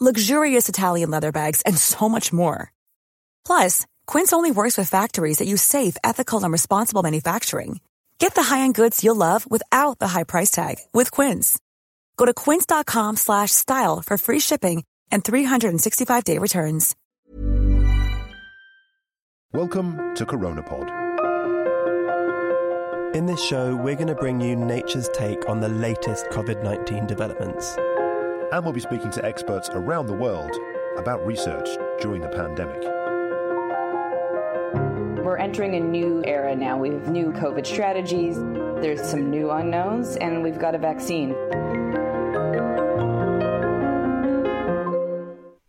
[0.00, 2.72] luxurious Italian leather bags, and so much more.
[3.44, 7.80] Plus, Quince only works with factories that use safe, ethical, and responsible manufacturing.
[8.18, 11.58] Get the high-end goods you'll love without the high price tag with Quince.
[12.16, 16.96] Go to quince.com/style for free shipping and 365-day returns.
[19.52, 20.96] Welcome to Coronapod.
[23.16, 27.76] In this show, we're going to bring you nature's take on the latest COVID-19 developments
[28.52, 30.50] and we'll be speaking to experts around the world
[30.96, 31.68] about research
[32.00, 32.82] during the pandemic.
[35.24, 36.76] We're entering a new era now.
[36.76, 38.36] We have new COVID strategies,
[38.82, 41.34] there's some new unknowns, and we've got a vaccine.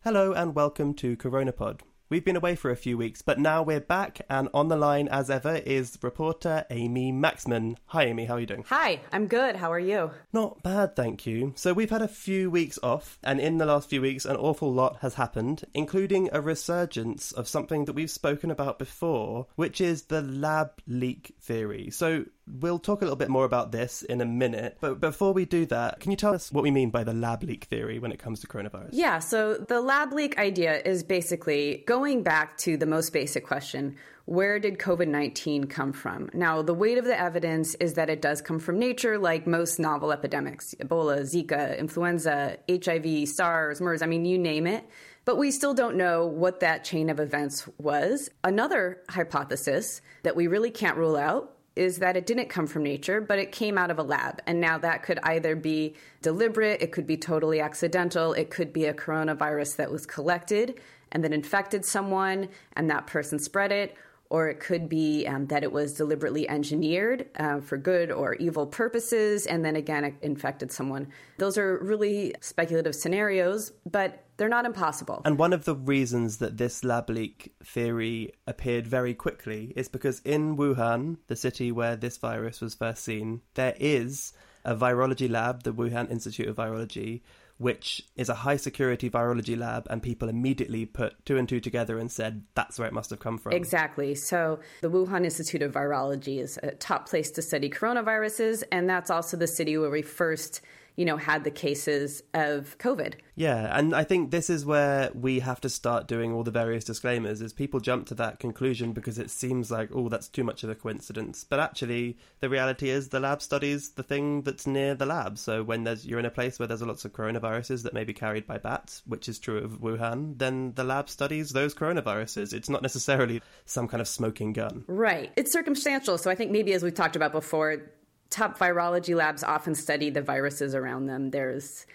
[0.04, 1.82] Hello, and welcome to CoronaPod.
[2.12, 5.08] We've been away for a few weeks, but now we're back, and on the line
[5.08, 7.78] as ever is reporter Amy Maxmen.
[7.86, 8.66] Hi, Amy, how are you doing?
[8.68, 9.56] Hi, I'm good.
[9.56, 10.12] How are you?
[10.34, 11.54] Not bad, thank you.
[11.56, 14.74] So, we've had a few weeks off, and in the last few weeks, an awful
[14.74, 20.04] lot has happened, including a resurgence of something that we've spoken about before, which is
[20.04, 21.92] the lab leak theory.
[21.92, 22.26] So,
[22.60, 25.66] We'll talk a little bit more about this in a minute, but before we do
[25.68, 28.20] that, can you tell us what we mean by the lab leak theory when it
[28.20, 28.90] comes to coronavirus?
[28.92, 33.96] Yeah, so the lab leak idea is basically going back to the most basic question
[34.26, 36.30] where did COVID 19 come from?
[36.34, 39.80] Now, the weight of the evidence is that it does come from nature, like most
[39.80, 44.88] novel epidemics Ebola, Zika, influenza, HIV, SARS, MERS, I mean, you name it.
[45.26, 48.30] But we still don't know what that chain of events was.
[48.44, 53.22] Another hypothesis that we really can't rule out is that it didn't come from nature,
[53.22, 54.42] but it came out of a lab.
[54.46, 58.86] And now that could either be deliberate, it could be totally accidental, it could be
[58.86, 60.80] a coronavirus that was collected
[61.12, 63.96] and then infected someone and that person spread it.
[64.30, 68.66] Or it could be um, that it was deliberately engineered uh, for good or evil
[68.66, 71.10] purposes, and then again, infected someone.
[71.38, 75.22] Those are really speculative scenarios, but they're not impossible.
[75.24, 80.20] And one of the reasons that this lab leak theory appeared very quickly is because
[80.22, 84.34] in Wuhan, the city where this virus was first seen, there is
[84.66, 87.22] a virology lab, the Wuhan Institute of Virology,
[87.60, 92.00] which is a high security virology lab, and people immediately put two and two together
[92.00, 93.52] and said that's where it must have come from.
[93.52, 94.16] Exactly.
[94.16, 99.12] So, the Wuhan Institute of Virology is a top place to study coronaviruses, and that's
[99.12, 100.62] also the city where we first
[101.02, 103.16] you know, had the cases of COVID.
[103.34, 106.84] Yeah, and I think this is where we have to start doing all the various
[106.84, 110.64] disclaimers is people jump to that conclusion because it seems like, oh, that's too much
[110.64, 111.44] of a coincidence.
[111.44, 115.40] But actually the reality is the lab studies the thing that's near the lab.
[115.40, 118.14] So when there's you're in a place where there's lots of coronaviruses that may be
[118.14, 122.54] carried by bats, which is true of Wuhan, then the lab studies those coronaviruses.
[122.54, 124.86] It's not necessarily some kind of smoking gun.
[124.86, 125.32] Right.
[125.36, 126.20] It's circumstantial.
[126.20, 127.82] So I think maybe as we've talked about before,
[128.32, 131.30] top virology labs often study the viruses around them.
[131.30, 131.86] There's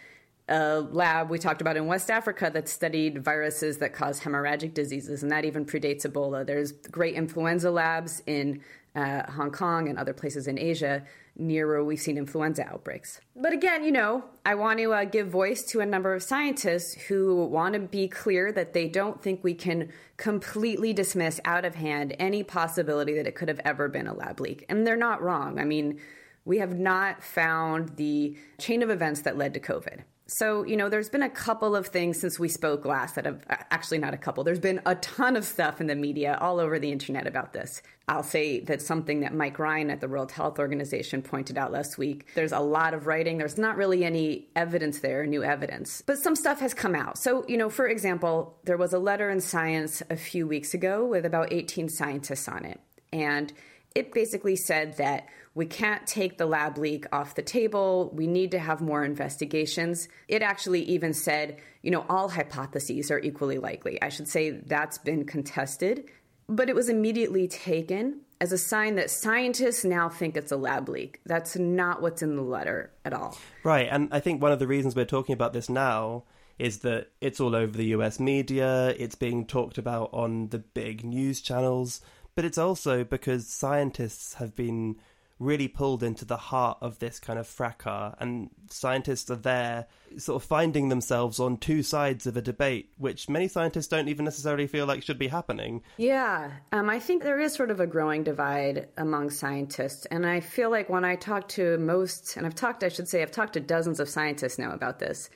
[0.48, 5.25] a lab we talked about in West Africa that studied viruses that cause hemorrhagic diseases,
[5.25, 6.46] and that even predates Ebola.
[6.46, 8.62] There's great influenza labs in
[8.94, 11.02] uh, Hong Kong and other places in Asia
[11.38, 13.20] near where we've seen influenza outbreaks.
[13.34, 16.94] But again, you know, I want to uh, give voice to a number of scientists
[16.94, 21.75] who want to be clear that they don't think we can completely dismiss out of
[21.75, 24.64] hand any possibility that it could have ever been a lab leak.
[24.70, 25.58] And they're not wrong.
[25.58, 26.00] I mean,
[26.46, 30.04] we have not found the chain of events that led to COVID.
[30.28, 33.44] So, you know, there's been a couple of things since we spoke last that have
[33.48, 34.42] actually not a couple.
[34.42, 37.80] There's been a ton of stuff in the media all over the internet about this.
[38.08, 41.96] I'll say that something that Mike Ryan at the World Health Organization pointed out last
[41.96, 42.26] week.
[42.34, 43.38] There's a lot of writing.
[43.38, 47.18] There's not really any evidence there, new evidence, but some stuff has come out.
[47.18, 51.06] So, you know, for example, there was a letter in Science a few weeks ago
[51.06, 52.81] with about 18 scientists on it.
[53.12, 53.52] And
[53.94, 55.26] it basically said that
[55.56, 58.12] we can't take the lab leak off the table.
[58.14, 60.06] We need to have more investigations.
[60.29, 64.00] It actually even said, you know, all hypotheses are equally likely.
[64.03, 66.11] I should say that's been contested,
[66.47, 70.91] but it was immediately taken as a sign that scientists now think it's a lab
[70.91, 71.20] leak.
[71.25, 73.38] That's not what's in the letter at all.
[73.64, 73.88] Right.
[73.91, 76.25] And I think one of the reasons we're talking about this now
[76.59, 81.02] is that it's all over the US media, it's being talked about on the big
[81.02, 82.02] news channels,
[82.35, 84.97] but it's also because scientists have been
[85.38, 89.87] really pulled into the heart of this kind of fracas, and scientists are there
[90.17, 94.25] sort of finding themselves on two sides of a debate, which many scientists don't even
[94.25, 95.83] necessarily feel like should be happening.
[95.99, 100.41] Yeah, um, I think there is sort of a growing divide among scientists, and I
[100.41, 103.55] feel like when I talk to most, and I've talked, I should say, I've talked
[103.55, 105.29] to dozens of scientists now about this.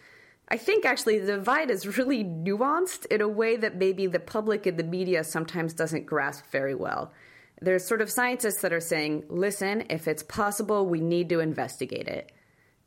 [0.48, 4.66] I think actually the divide is really nuanced in a way that maybe the public
[4.66, 7.12] and the media sometimes doesn't grasp very well
[7.60, 12.08] there's sort of scientists that are saying, listen, if it's possible, we need to investigate
[12.08, 12.32] it.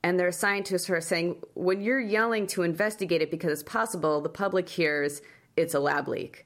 [0.04, 3.64] And there are scientists who are saying, when you're yelling to investigate it because it's
[3.64, 5.22] possible, the public hears
[5.56, 6.46] it's a lab leak.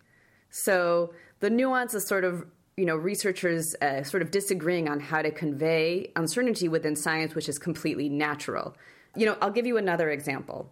[0.49, 2.45] So the nuance is sort of,
[2.75, 7.49] you know, researchers uh, sort of disagreeing on how to convey uncertainty within science, which
[7.49, 8.75] is completely natural.
[9.15, 10.71] You know, I'll give you another example.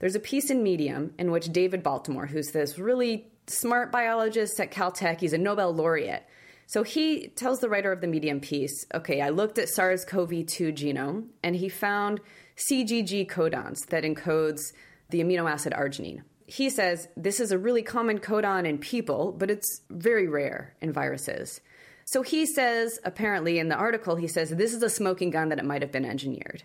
[0.00, 4.72] There's a piece in Medium in which David Baltimore, who's this really smart biologist at
[4.72, 6.26] Caltech, he's a Nobel laureate
[6.66, 10.46] so he tells the writer of the Medium piece, okay, I looked at SARS CoV
[10.46, 12.20] 2 genome and he found
[12.56, 14.72] CGG codons that encodes
[15.10, 16.22] the amino acid arginine.
[16.46, 20.92] He says this is a really common codon in people, but it's very rare in
[20.92, 21.60] viruses.
[22.06, 25.58] So he says, apparently in the article, he says this is a smoking gun that
[25.58, 26.62] it might have been engineered.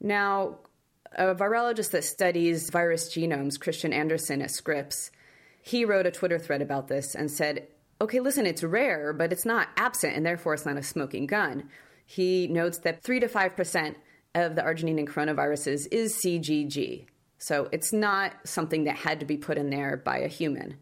[0.00, 0.58] Now,
[1.12, 5.10] a virologist that studies virus genomes, Kristian Andersen at Scripps,
[5.60, 7.66] he wrote a Twitter thread about this and said
[8.00, 11.68] okay, listen, it's rare, but it's not absent, and therefore it's not a smoking gun.
[12.06, 13.94] He notes that 3 to 5%
[14.34, 17.06] of the arginine in coronaviruses is CGG.
[17.38, 20.76] So it's not something that had to be put in there by a human.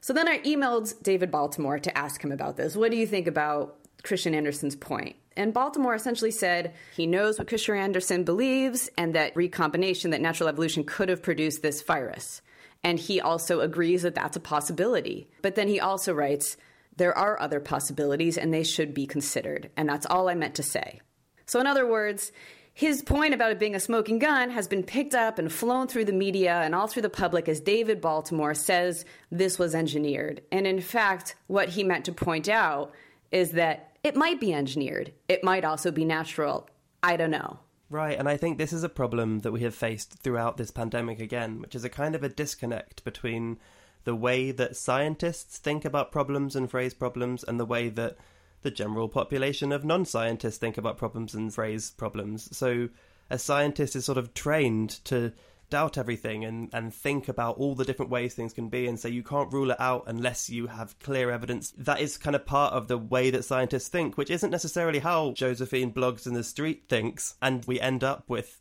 [0.00, 2.76] So then I emailed David Baltimore to ask him about this.
[2.76, 5.16] What do you think about Kristian Andersen's point?
[5.36, 10.48] And Baltimore essentially said he knows what Kristian Andersen believes and that recombination, that natural
[10.48, 12.42] evolution could have produced this virus.
[12.84, 15.28] And he also agrees that that's a possibility.
[15.42, 16.56] But then he also writes,
[16.96, 19.70] there are other possibilities and they should be considered.
[19.76, 21.00] And that's all I meant to say.
[21.46, 22.30] So, in other words,
[22.72, 26.06] his point about it being a smoking gun has been picked up and flown through
[26.06, 30.42] the media and all through the public as David Baltimore says this was engineered.
[30.50, 32.92] And in fact, what he meant to point out
[33.30, 36.68] is that it might be engineered, it might also be natural.
[37.02, 37.60] I don't know.
[37.90, 41.20] Right, and I think this is a problem that we have faced throughout this pandemic
[41.20, 43.58] again, which is a kind of a disconnect between
[44.04, 48.16] the way that scientists think about problems and phrase problems and the way that
[48.62, 52.56] the general population of non scientists think about problems and phrase problems.
[52.56, 52.88] So,
[53.30, 55.32] a scientist is sort of trained to
[55.70, 59.10] doubt everything and, and think about all the different ways things can be and say
[59.10, 61.72] you can't rule it out unless you have clear evidence.
[61.76, 65.32] That is kind of part of the way that scientists think, which isn't necessarily how
[65.32, 67.34] Josephine Bloggs in the street thinks.
[67.42, 68.60] And we end up with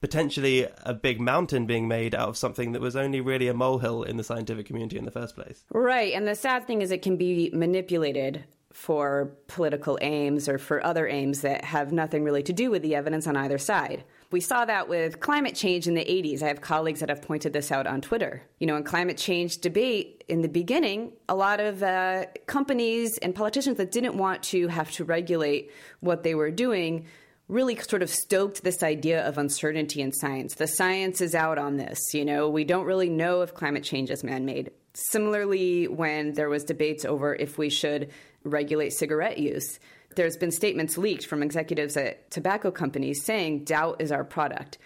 [0.00, 4.04] potentially a big mountain being made out of something that was only really a molehill
[4.04, 5.64] in the scientific community in the first place.
[5.72, 6.12] Right.
[6.12, 11.08] And the sad thing is it can be manipulated for political aims or for other
[11.08, 14.04] aims that have nothing really to do with the evidence on either side.
[14.30, 16.42] We saw that with climate change in the 80s.
[16.42, 18.42] I have colleagues that have pointed this out on Twitter.
[18.58, 23.34] You know, in climate change debate in the beginning, a lot of uh, companies and
[23.34, 25.70] politicians that didn't want to have to regulate
[26.00, 27.06] what they were doing
[27.48, 30.54] really sort of stoked this idea of uncertainty in science.
[30.54, 31.98] The science is out on this.
[32.12, 34.70] You know, we don't really know if climate change is man made.
[34.92, 38.10] Similarly, when there was debates over if we should
[38.44, 39.78] regulate cigarette use,
[40.18, 44.76] there's been statements leaked from executives at tobacco companies saying doubt is our product.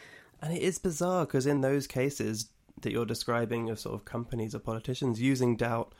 [0.42, 2.50] And it is bizarre because in those cases
[2.82, 5.94] that you're describing of sort of companies or politicians using doubt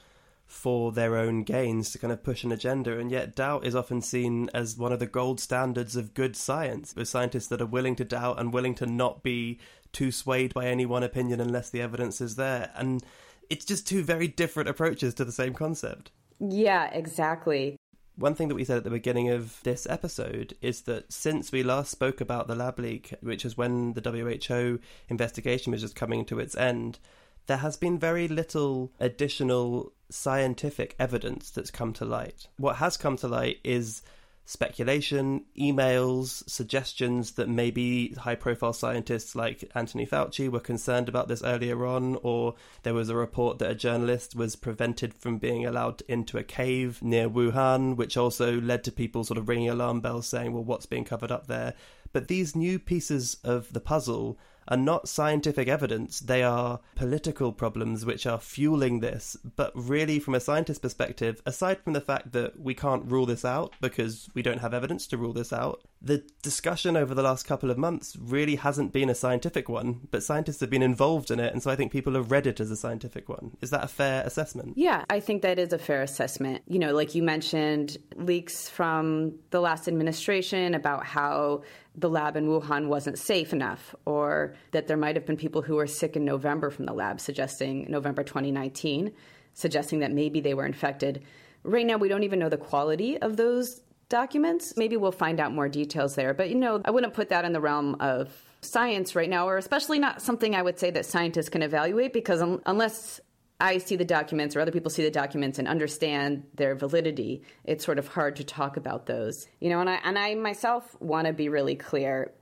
[0.44, 4.02] for their own gains to kind of push an agenda, and yet doubt is often
[4.02, 6.94] seen as one of the gold standards of good science.
[6.94, 9.58] With scientists that are willing to doubt and willing to not be
[9.92, 12.70] too swayed by any one opinion unless the evidence is there.
[12.76, 13.02] And
[13.48, 16.10] it's just two very different approaches to the same concept.
[16.38, 17.76] Yeah, exactly.
[18.16, 21.62] One thing that we said at the beginning of this episode is that since we
[21.62, 26.24] last spoke about the lab leak, which is when the WHO investigation was just coming
[26.26, 26.98] to its end,
[27.46, 32.48] there has been very little additional scientific evidence that's come to light.
[32.58, 34.02] What has come to light is
[34.44, 41.42] speculation, emails, suggestions that maybe high profile scientists like Anthony Fauci were concerned about this
[41.42, 46.02] earlier on, or there was a report that a journalist was prevented from being allowed
[46.08, 50.26] into a cave near Wuhan, which also led to people sort of ringing alarm bells
[50.26, 51.74] saying, well, what's being covered up there?
[52.12, 56.20] But these new pieces of the puzzle are not scientific evidence.
[56.20, 59.36] They are political problems which are fueling this.
[59.56, 63.44] But really, from a scientist perspective, aside from the fact that we can't rule this
[63.44, 67.46] out because we don't have evidence to rule this out, the discussion over the last
[67.46, 71.38] couple of months really hasn't been a scientific one, but scientists have been involved in
[71.38, 71.52] it.
[71.52, 73.56] And so I think people have read it as a scientific one.
[73.60, 74.74] Is that a fair assessment?
[74.76, 76.62] Yeah, I think that is a fair assessment.
[76.66, 81.62] You know, like you mentioned, leaks from the last administration about how
[81.94, 85.76] the lab in Wuhan wasn't safe enough, or that there might have been people who
[85.76, 89.12] were sick in November from the lab, suggesting November 2019,
[89.54, 91.22] suggesting that maybe they were infected.
[91.64, 94.76] Right now, we don't even know the quality of those documents.
[94.76, 96.34] Maybe we'll find out more details there.
[96.34, 98.32] But, you know, I wouldn't put that in the realm of
[98.62, 102.40] science right now, or especially not something I would say that scientists can evaluate, because
[102.40, 103.20] un- unless
[103.62, 107.84] I see the documents or other people see the documents and understand their validity, it's
[107.84, 109.46] sort of hard to talk about those.
[109.60, 112.32] You know, and I and I myself want to be really clear.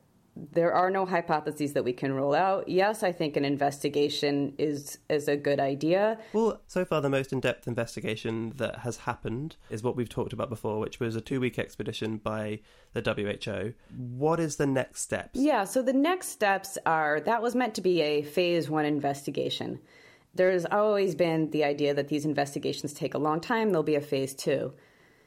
[0.53, 2.69] There are no hypotheses that we can rule out.
[2.69, 6.19] Yes, I think an investigation is is a good idea.
[6.33, 10.49] Well, so far the most in-depth investigation that has happened is what we've talked about
[10.49, 12.61] before, which was a two-week expedition by
[12.95, 13.75] the WHO.
[13.99, 15.39] What is the next steps?
[15.39, 19.81] Yeah, so the next steps are that was meant to be a phase 1 investigation.
[20.35, 24.01] There's always been the idea that these investigations take a long time, there'll be a
[24.01, 24.73] phase two.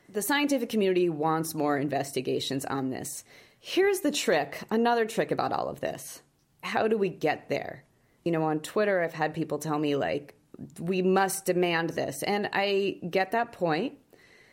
[0.10, 3.24] The scientific community wants more investigations on this.
[3.60, 6.22] Here's the trick another trick about all of this.
[6.62, 7.84] How do we get there?
[8.24, 10.36] You know, on Twitter, I've had people tell me, like,
[10.80, 12.24] we must demand this.
[12.24, 13.98] And I get that point.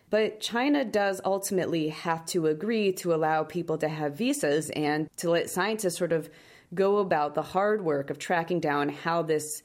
[0.09, 5.31] But China does ultimately have to agree to allow people to have visas and to
[5.31, 6.29] let scientists sort of
[6.75, 9.63] go about the hard work of tracking down how this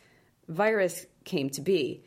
[0.47, 2.03] virus came to be.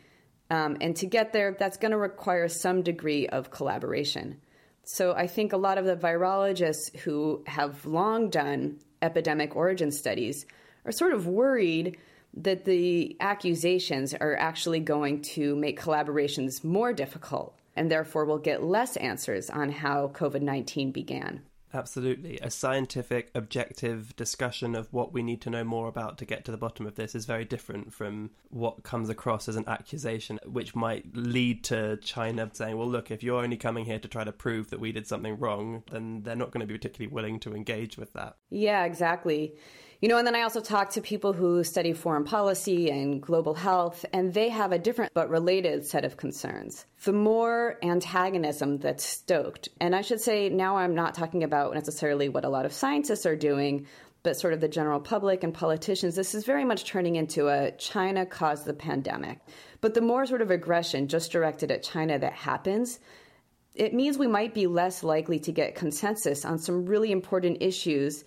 [0.50, 4.40] Um, and to get there, that's going to require some degree of collaboration.
[4.84, 10.46] So I think a lot of the virologists who have long done epidemic origin studies
[10.84, 11.98] are sort of worried
[12.34, 18.62] that the accusations are actually going to make collaborations more difficult and therefore we'll get
[18.62, 21.42] less answers on how COVID 19 began.
[21.74, 22.38] Absolutely.
[22.40, 26.50] A scientific, objective discussion of what we need to know more about to get to
[26.50, 30.74] the bottom of this is very different from what comes across as an accusation, which
[30.74, 34.32] might lead to China saying, well, look, if you're only coming here to try to
[34.32, 37.54] prove that we did something wrong, then they're not going to be particularly willing to
[37.54, 38.36] engage with that.
[38.50, 39.54] Yeah, exactly.
[40.00, 43.54] You know, and then I also talk to people who study foreign policy and global
[43.54, 46.86] health, and they have a different but related set of concerns.
[47.02, 52.28] The more antagonism that's stoked, and I should say now I'm not talking about necessarily
[52.28, 53.88] what a lot of scientists are doing,
[54.22, 57.72] but sort of the general public and politicians, this is very much turning into a
[57.72, 59.40] China caused the pandemic.
[59.80, 63.00] But the more sort of aggression just directed at China that happens,
[63.74, 68.22] it means we might be less likely to get consensus on some really important issues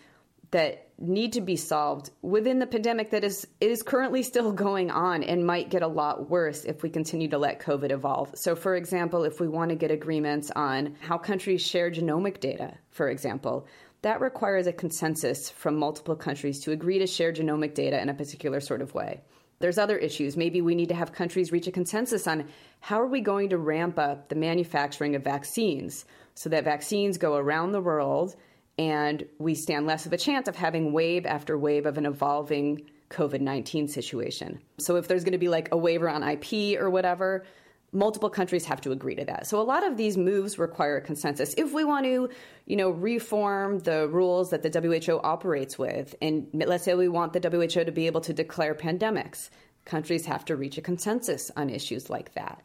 [0.52, 5.24] that need to be solved within the pandemic that is is currently still going on
[5.24, 8.32] and might get a lot worse if we continue to let COVID evolve.
[8.36, 12.78] So for example, if we want to get agreements on how countries share genomic data,
[12.90, 13.68] for example,
[14.04, 18.14] that requires a consensus from multiple countries to agree to share genomic data in a
[18.14, 19.22] particular sort of way.
[19.60, 20.36] There's other issues.
[20.36, 22.48] Maybe we need to have countries reach a consensus on
[22.80, 27.36] how are we going to ramp up the manufacturing of vaccines so that vaccines go
[27.36, 28.36] around the world
[28.78, 32.90] and we stand less of a chance of having wave after wave of an evolving
[33.10, 34.60] COVID 19 situation.
[34.80, 37.46] So, if there's going to be like a waiver on IP or whatever,
[37.92, 39.48] multiple countries have to agree to that.
[39.48, 41.54] So, a lot of these moves require a consensus.
[41.58, 42.30] If we want to,
[42.66, 47.34] you know, reform the rules that the WHO operates with, and let's say we want
[47.34, 49.50] the WHO to be able to declare pandemics,
[49.86, 52.62] countries have to reach a consensus on issues like that.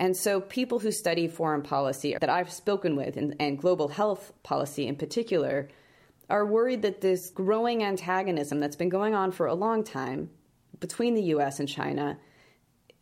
[0.00, 4.32] And so, people who study foreign policy that I've spoken with, and, and, global health
[4.42, 5.68] policy in particular,
[6.30, 10.30] are worried that this growing antagonism that's been going on for a long time
[10.80, 12.18] between the US and China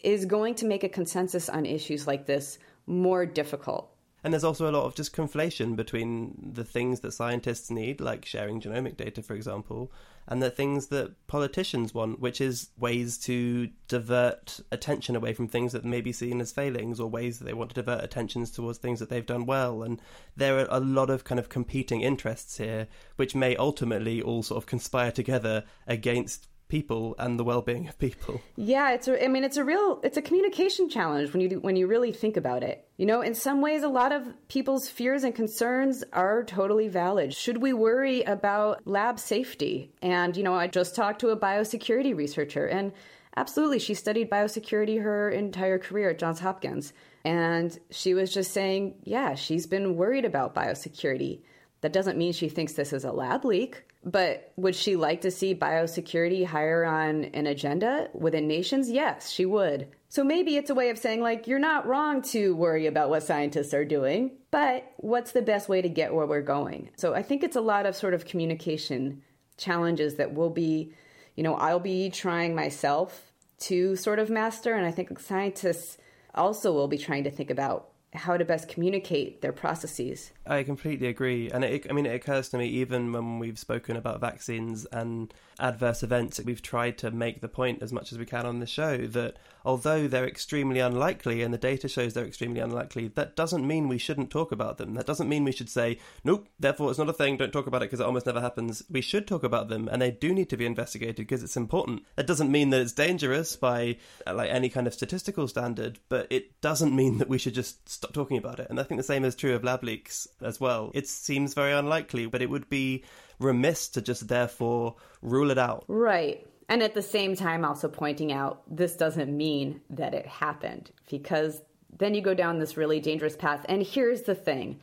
[0.00, 3.94] is going to make a consensus on issues like this more difficult.
[4.24, 8.24] And there's also a lot of just conflation between the things that scientists need, like
[8.24, 9.92] sharing genomic data, for example,
[10.26, 15.72] and the things that politicians want, which is ways to divert attention away from things
[15.72, 18.78] that may be seen as failings or ways that they want to divert attentions towards
[18.78, 19.82] things that they've done well.
[19.82, 20.02] And
[20.36, 24.62] there are a lot of kind of competing interests here, which may ultimately all sort
[24.62, 28.40] of conspire together against people and the well-being of people.
[28.56, 31.60] Yeah, it's a, I mean it's a real it's a communication challenge when you do,
[31.60, 32.86] when you really think about it.
[32.96, 37.34] You know, in some ways a lot of people's fears and concerns are totally valid.
[37.34, 39.92] Should we worry about lab safety?
[40.02, 42.92] And you know, I just talked to a biosecurity researcher and
[43.36, 46.92] absolutely she studied biosecurity her entire career at Johns Hopkins.
[47.24, 51.40] And she was just saying, yeah, she's been worried about biosecurity.
[51.80, 55.30] That doesn't mean she thinks this is a lab leak But would she like to
[55.30, 58.90] see biosecurity higher on an agenda within nations?
[58.90, 59.88] Yes, she would.
[60.08, 63.24] So maybe it's a way of saying, like, you're not wrong to worry about what
[63.24, 66.90] scientists are doing, but what's the best way to get where we're going?
[66.96, 69.22] So I think it's a lot of sort of communication
[69.58, 70.92] challenges that will be,
[71.34, 74.74] you know, I'll be trying myself to sort of master.
[74.74, 75.98] And I think scientists
[76.34, 80.32] also will be trying to think about how to best communicate their processes.
[80.46, 81.50] I completely agree.
[81.50, 85.32] And it, I mean, it occurs to me even when we've spoken about vaccines and
[85.60, 88.66] adverse events, we've tried to make the point as much as we can on the
[88.66, 93.66] show that although they're extremely unlikely and the data shows they're extremely unlikely, that doesn't
[93.66, 94.94] mean we shouldn't talk about them.
[94.94, 97.82] That doesn't mean we should say, nope, therefore it's not a thing, don't talk about
[97.82, 98.82] it because it almost never happens.
[98.88, 102.04] We should talk about them and they do need to be investigated because it's important.
[102.16, 106.58] That doesn't mean that it's dangerous by like any kind of statistical standard, but it
[106.62, 108.68] doesn't mean that we should just stop talking about it.
[108.70, 110.90] And I think the same is true of lab leaks as well.
[110.94, 113.04] It seems very unlikely, but it would be
[113.38, 115.84] remiss to just therefore rule it out.
[115.88, 116.46] Right.
[116.68, 121.60] And at the same time, also pointing out this doesn't mean that it happened because
[121.98, 123.64] then you go down this really dangerous path.
[123.68, 124.80] And here's the thing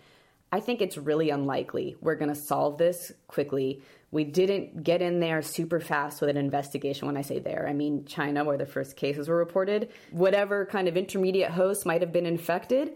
[0.52, 3.82] I think it's really unlikely we're going to solve this quickly.
[4.12, 7.08] We didn't get in there super fast with an investigation.
[7.08, 9.90] When I say there, I mean China, where the first cases were reported.
[10.12, 12.94] Whatever kind of intermediate hosts might have been infected,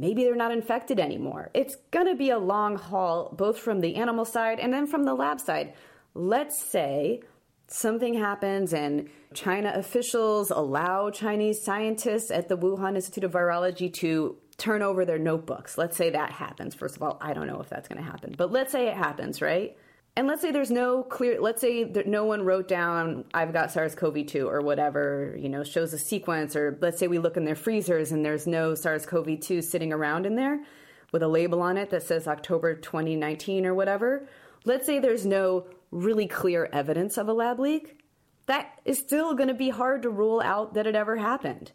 [0.00, 1.50] maybe they're not infected anymore.
[1.54, 5.04] It's going to be a long haul, both from the animal side and then from
[5.04, 5.74] the lab side.
[6.14, 7.20] Let's say
[7.68, 14.36] something happens and China officials allow Chinese scientists at the Wuhan Institute of Virology to
[14.56, 15.78] turn over their notebooks.
[15.78, 16.74] Let's say that happens.
[16.74, 18.96] First of all, I don't know if that's going to happen, but let's say it
[18.96, 19.76] happens, right?
[20.20, 23.72] And let's say there's no clear, let's say that no one wrote down, I've got
[23.72, 27.38] SARS CoV 2 or whatever, you know, shows a sequence, or let's say we look
[27.38, 30.62] in their freezers and there's no SARS CoV 2 sitting around in there
[31.10, 34.28] with a label on it that says October 2019 or whatever.
[34.66, 37.98] Let's say there's no really clear evidence of a lab leak,
[38.44, 41.72] that is still going to be hard to rule out that it ever happened.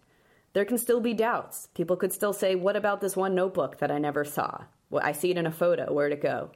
[0.53, 1.67] There can still be doubts.
[1.73, 4.65] People could still say, What about this one notebook that I never saw?
[4.91, 5.91] Well, I see it in a photo.
[5.91, 6.51] Where'd it go?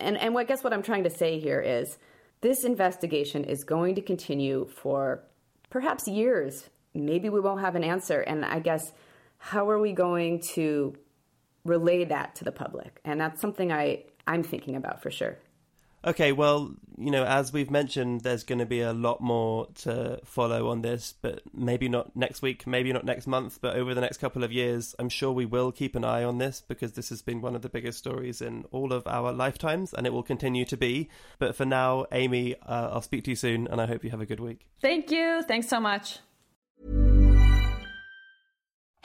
[0.00, 1.98] And, and I guess what I'm trying to say here is
[2.40, 5.24] this investigation is going to continue for
[5.70, 6.68] perhaps years.
[6.94, 8.20] Maybe we won't have an answer.
[8.20, 8.92] And I guess,
[9.38, 10.96] how are we going to
[11.64, 13.00] relay that to the public?
[13.04, 15.38] And that's something I, I'm thinking about for sure.
[16.04, 20.20] Okay, well, you know, as we've mentioned, there's going to be a lot more to
[20.24, 24.00] follow on this, but maybe not next week, maybe not next month, but over the
[24.00, 27.08] next couple of years, I'm sure we will keep an eye on this because this
[27.08, 30.22] has been one of the biggest stories in all of our lifetimes and it will
[30.22, 31.08] continue to be.
[31.38, 34.20] But for now, Amy, uh, I'll speak to you soon and I hope you have
[34.20, 34.66] a good week.
[34.80, 35.42] Thank you.
[35.42, 36.20] Thanks so much.